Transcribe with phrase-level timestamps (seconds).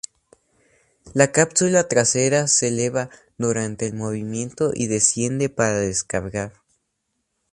[1.13, 6.53] La cápsula trasera se eleva durante el movimiento y desciende para descargar.